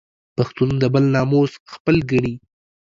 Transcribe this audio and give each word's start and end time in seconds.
پښتون 0.37 0.69
د 0.79 0.83
بل 0.93 1.03
ناموس 1.15 1.51
خپل 1.73 1.95
ګڼي 2.11 2.33